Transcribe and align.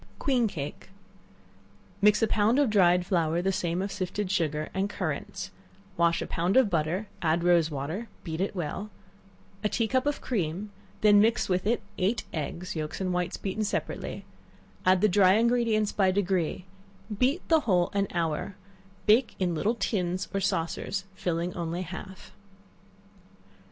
Queen 0.17 0.47
Cake. 0.47 0.89
Mix 2.01 2.23
a 2.23 2.27
pound 2.27 2.57
of 2.57 2.71
dried 2.71 3.05
flour, 3.05 3.39
the 3.39 3.51
same 3.51 3.83
of 3.83 3.91
sifted 3.91 4.31
sugar, 4.31 4.69
and 4.73 4.89
currants; 4.89 5.51
wash 5.95 6.23
a 6.23 6.25
pound 6.25 6.57
of 6.57 6.71
butter, 6.71 7.05
add 7.21 7.43
rose 7.43 7.69
water 7.69 8.07
beat 8.23 8.41
it 8.41 8.55
well 8.55 8.89
a 9.63 9.69
tea 9.69 9.87
cup 9.87 10.07
of 10.07 10.19
cream; 10.19 10.71
then 11.01 11.21
mix 11.21 11.47
with 11.47 11.67
it 11.67 11.83
eight 11.99 12.23
eggs, 12.33 12.75
yelks 12.75 12.99
and 12.99 13.13
whites 13.13 13.37
beaten 13.37 13.63
separately; 13.63 14.25
add 14.87 15.01
the 15.01 15.07
dry 15.07 15.33
ingredients 15.33 15.91
by 15.91 16.09
degrees; 16.09 16.63
beat 17.15 17.47
the 17.47 17.59
whole 17.59 17.91
an 17.93 18.07
hour, 18.11 18.55
bake 19.05 19.35
in 19.37 19.53
little 19.53 19.75
tins, 19.75 20.27
or 20.33 20.39
saucers, 20.39 21.05
filling 21.13 21.53
only 21.53 21.83
half. 21.83 22.33